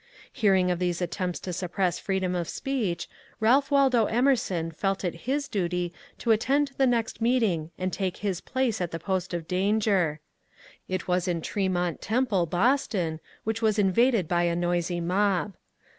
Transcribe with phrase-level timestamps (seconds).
[0.33, 3.07] Hearing of these attempts to suppress freedom of speech,
[3.39, 8.41] Ralph Waldo Emerson felt it his duty to attend the next meeting and take his
[8.41, 10.19] place at the post of danger.
[10.87, 15.53] It was in Tremont Temple, Boston, which was invaded by a noisy mob.